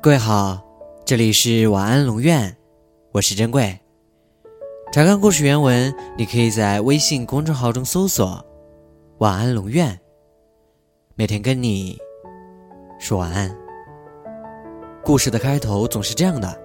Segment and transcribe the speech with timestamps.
[0.00, 0.64] 各位好，
[1.04, 2.56] 这里是晚安龙院，
[3.10, 3.76] 我是珍贵。
[4.92, 8.40] 查看故事原文，你可以在微信公众号中搜索
[9.18, 9.98] “晚安龙院”，
[11.16, 11.98] 每天跟你
[13.00, 13.52] 说晚安。
[15.02, 16.56] 故事的开头总是这样的：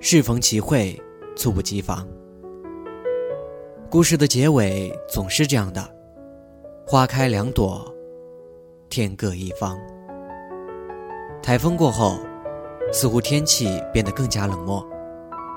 [0.00, 1.00] 适逢其会，
[1.36, 2.04] 猝不及防。
[3.88, 5.88] 故事的结尾总是这样的：
[6.84, 7.88] 花开两朵，
[8.90, 9.78] 天各一方。
[11.44, 12.18] 台风过后，
[12.90, 14.82] 似乎天气变得更加冷漠，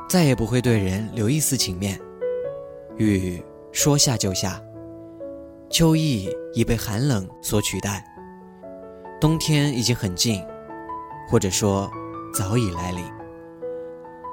[0.09, 1.97] 再也不会对人留一丝情面。
[2.97, 3.41] 雨
[3.71, 4.61] 说下就下，
[5.69, 8.03] 秋意已被寒冷所取代，
[9.21, 10.43] 冬天已经很近，
[11.29, 11.89] 或者说
[12.33, 13.01] 早已来临。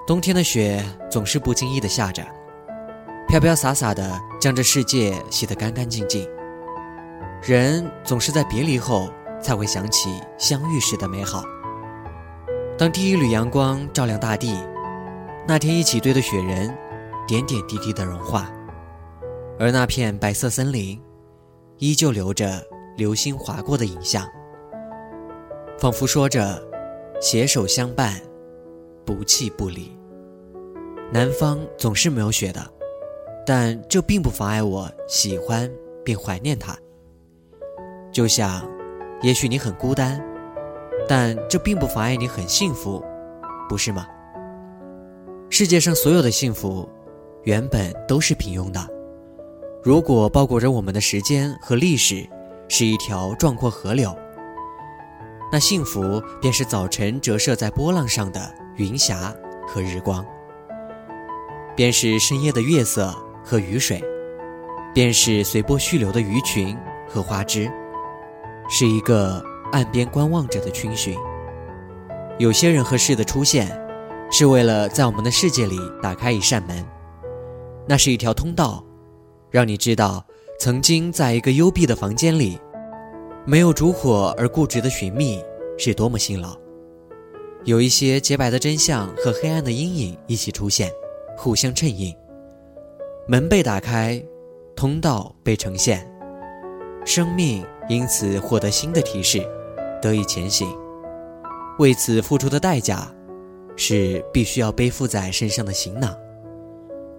[0.09, 2.27] 冬天的雪总是不经意的下着，
[3.29, 6.29] 飘飘洒洒的将这世界洗得干干净净。
[7.41, 9.09] 人总是在别离后。
[9.45, 11.45] 才会想起相遇时的美好。
[12.79, 14.59] 当第一缕阳光照亮大地，
[15.47, 16.75] 那天一起堆的雪人，
[17.29, 18.51] 点点滴滴的融化，
[19.59, 20.99] 而那片白色森林，
[21.77, 22.65] 依旧留着
[22.97, 24.27] 流星划过的影像，
[25.79, 26.61] 仿佛说着
[27.21, 28.19] 携手相伴，
[29.05, 29.95] 不弃不离。
[31.13, 32.61] 南方总是没有雪的，
[33.47, 35.71] 但这并不妨碍我喜欢
[36.03, 36.75] 并怀念它，
[38.11, 38.67] 就像。
[39.25, 40.23] 也许你很孤单，
[41.09, 43.03] 但这并不妨碍你很幸福，
[43.71, 44.07] 不是吗？
[45.49, 46.87] 世界上所有的幸福，
[47.45, 48.87] 原本都是平庸的。
[49.83, 52.29] 如果包裹着我们的时间和历史
[52.69, 54.15] 是一条壮阔河流，
[55.51, 59.35] 那幸福便是早晨折射在波浪上的云霞
[59.67, 60.23] 和日光，
[61.75, 63.11] 便是深夜的月色
[63.43, 64.05] 和雨水，
[64.93, 66.77] 便是随波蓄流的鱼群
[67.09, 67.73] 和花枝。
[68.69, 71.17] 是一个岸边观望者的群寻。
[72.39, 73.69] 有些人和事的出现，
[74.31, 76.85] 是为了在我们的世界里打开一扇门，
[77.87, 78.85] 那是一条通道，
[79.51, 80.25] 让你知道，
[80.59, 82.59] 曾经在一个幽闭的房间里，
[83.45, 85.41] 没有烛火而固执的寻觅
[85.79, 86.57] 是多么辛劳。
[87.65, 90.91] 有一些洁白的真相和黑暗的阴影一起出现，
[91.37, 92.15] 互相衬映，
[93.29, 94.21] 门被打开，
[94.75, 96.05] 通道被呈现，
[97.05, 97.65] 生命。
[97.89, 99.47] 因此获得新的提示，
[100.01, 100.69] 得以前行。
[101.79, 103.07] 为此付出的代价，
[103.77, 106.15] 是必须要背负在身上的行囊。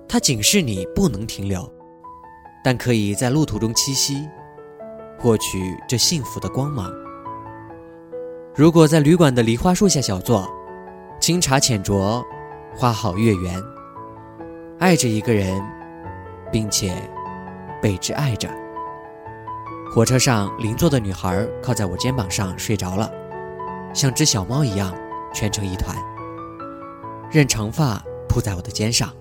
[0.08, 1.70] 它警示你不能停留，
[2.64, 4.28] 但可以在路途中栖息，
[5.20, 6.92] 获取这幸福的光芒。
[8.56, 10.50] 如果在旅馆的梨花树下小坐，
[11.20, 12.24] 清茶浅酌，
[12.74, 13.62] 花好月圆，
[14.80, 15.62] 爱着一个人，
[16.52, 16.96] 并且
[17.81, 18.50] 被之爱着。
[19.95, 23.09] 火车上，邻座的女孩靠在我肩膀上睡着了，
[23.94, 24.94] 像只小猫一样
[25.33, 25.95] 蜷成一团。
[27.31, 29.16] 任长发铺在我的肩上，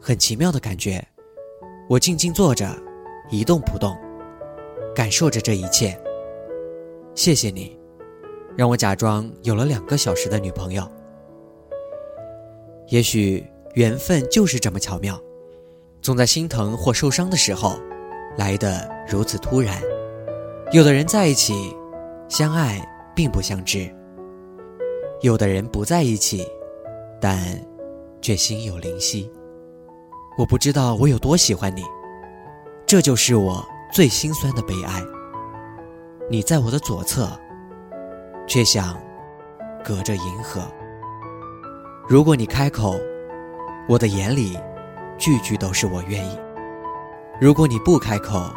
[0.00, 1.00] 很奇妙的感觉。
[1.88, 2.68] 我静静坐着，
[3.30, 3.96] 一动不动，
[4.92, 5.96] 感受着这一切。
[7.14, 7.78] 谢谢你，
[8.56, 10.82] 让我假装有了两个小时的女朋友。
[12.88, 15.16] 也许缘分就是这么巧妙，
[16.00, 17.78] 总在心疼或受伤的时候，
[18.36, 19.80] 来得如此突然。
[20.72, 21.76] 有的人在一起，
[22.30, 22.80] 相爱
[23.14, 23.92] 并不相知；
[25.20, 26.48] 有的人不在一起，
[27.20, 27.38] 但
[28.22, 29.30] 却心有灵犀。
[30.38, 31.84] 我不知道我有多喜欢你，
[32.86, 33.62] 这就是我
[33.92, 35.04] 最心酸的悲哀。
[36.30, 37.28] 你在我的左侧，
[38.46, 38.98] 却像
[39.84, 40.62] 隔着银河。
[42.08, 42.98] 如果你开口，
[43.86, 44.58] 我的眼里
[45.18, 46.38] 句句都是我愿意；
[47.38, 48.50] 如果你不开口，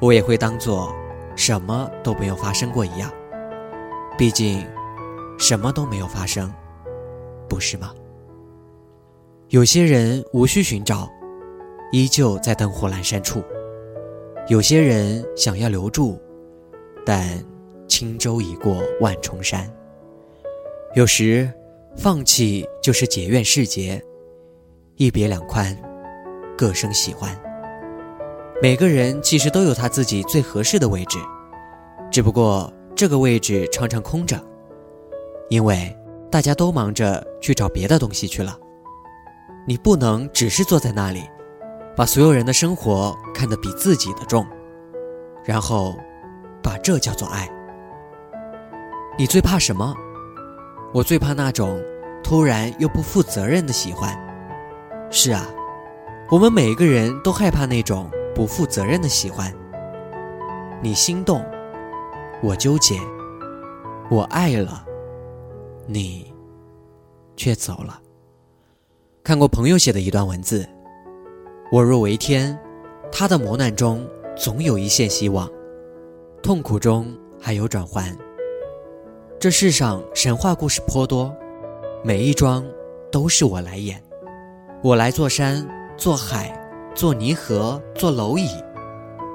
[0.00, 0.90] 我也会当做。
[1.36, 3.10] 什么都没有发生过一样，
[4.16, 4.66] 毕竟，
[5.38, 6.52] 什么都没有发生，
[7.48, 7.92] 不是吗？
[9.48, 11.10] 有些人无需寻找，
[11.92, 13.40] 依旧在灯火阑珊处；
[14.48, 16.18] 有些人想要留住，
[17.04, 17.28] 但
[17.86, 19.70] 轻舟已过万重山。
[20.94, 21.50] 有时，
[21.96, 24.02] 放弃就是解怨释结，
[24.96, 25.76] 一别两宽，
[26.56, 27.38] 各生喜欢。
[28.62, 31.18] 每个人其实都有他自己最合适的位置，
[32.10, 34.40] 只不过这个位置常常空着，
[35.50, 35.94] 因为
[36.30, 38.56] 大家都忙着去找别的东西去了。
[39.66, 41.24] 你不能只是坐在那里，
[41.96, 44.46] 把所有人的生活看得比自己的重，
[45.44, 45.94] 然后
[46.62, 47.48] 把这叫做爱。
[49.18, 49.94] 你最怕什么？
[50.92, 51.82] 我最怕那种
[52.22, 54.16] 突然又不负责任的喜欢。
[55.10, 55.44] 是啊，
[56.30, 58.08] 我们每个人都害怕那种。
[58.34, 59.54] 不负责任的喜欢，
[60.82, 61.44] 你心动，
[62.42, 62.98] 我纠结，
[64.10, 64.84] 我爱了，
[65.86, 66.32] 你
[67.36, 68.00] 却走了。
[69.22, 70.68] 看过朋友写的一段文字：
[71.70, 72.58] 我若为天，
[73.10, 74.06] 他的磨难中
[74.36, 75.48] 总有一线希望，
[76.42, 77.06] 痛苦中
[77.40, 78.14] 还有转圜。
[79.38, 81.34] 这世上神话故事颇多，
[82.02, 82.64] 每一桩
[83.12, 84.02] 都是我来演。
[84.82, 85.66] 我来做山，
[85.96, 86.63] 做海，
[86.94, 88.48] 做泥河，做蝼蚁。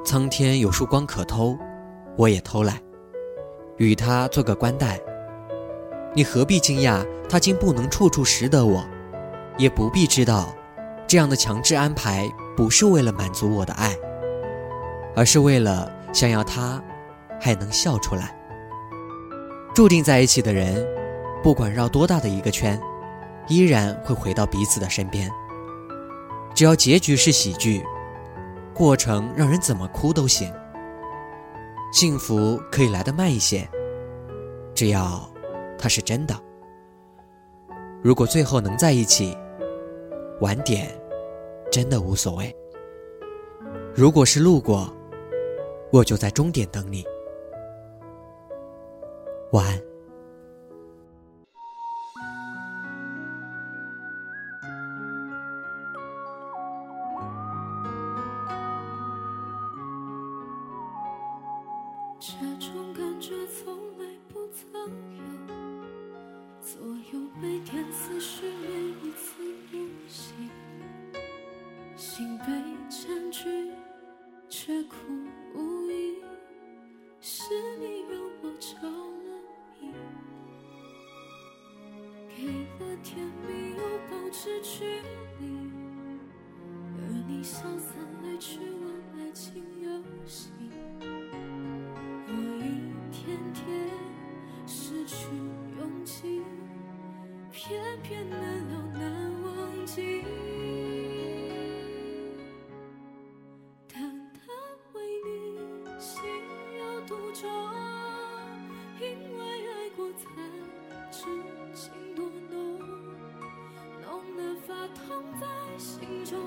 [0.06, 1.58] 苍天有束光可偷，
[2.16, 2.82] 我也偷来，
[3.76, 4.98] 与他做个官带。
[6.16, 8.82] 你何必惊讶他竟不能处处识得我？
[9.58, 10.56] 也不必知道，
[11.06, 13.94] 这样的强制安排不是为了满足我的爱，
[15.14, 16.82] 而是为了想要他
[17.42, 18.34] 还能笑出来。
[19.76, 20.88] 注定在一起的人，
[21.44, 22.80] 不管绕多大的一个圈，
[23.50, 25.30] 依然会回到彼此的身边。
[26.54, 27.84] 只要结局是喜剧，
[28.74, 30.54] 过程让人怎么哭都行。
[31.92, 33.68] 幸福可以来得慢一些，
[34.74, 35.30] 只要
[35.78, 36.36] 它是真的。
[38.02, 39.38] 如果最后能在一起。
[40.42, 40.90] 晚点，
[41.70, 42.56] 真的无所谓。
[43.94, 44.90] 如果是路过，
[45.92, 47.04] 我就在终点等你。
[49.52, 49.89] 晚安。
[77.32, 77.44] 是
[77.78, 78.90] 你让我着了
[79.80, 79.94] 迷，
[82.36, 82.40] 给
[82.80, 85.00] 了甜蜜又保持距
[85.40, 85.46] 离，
[86.98, 87.94] 而你潇洒
[88.24, 88.84] 来去玩
[89.20, 89.88] 爱情游
[90.26, 90.50] 戏。
[92.26, 92.34] 我
[92.66, 92.66] 一
[93.12, 93.64] 天天
[94.66, 95.28] 失去
[95.78, 96.42] 勇气，
[97.52, 98.40] 偏偏能
[115.80, 116.38] 心中，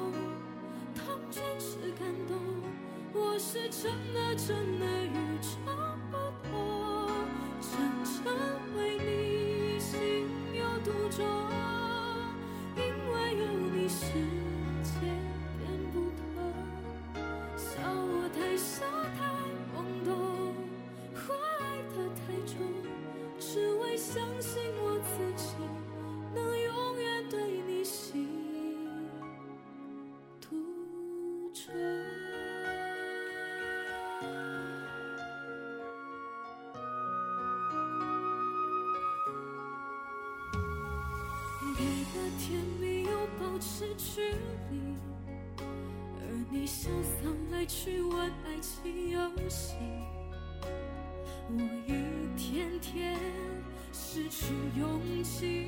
[0.95, 2.37] 痛全是感动。
[3.15, 5.82] 我是真的真的与众
[42.15, 43.11] 的甜蜜又
[43.41, 44.21] 保持距
[44.71, 44.77] 离，
[45.59, 49.19] 而你潇洒来去玩爱情游
[49.49, 49.77] 戏，
[51.49, 51.55] 我
[51.87, 51.91] 一
[52.37, 53.19] 天天
[53.95, 55.62] 失去勇气，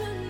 [0.00, 0.29] 途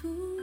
[0.00, 0.37] 中。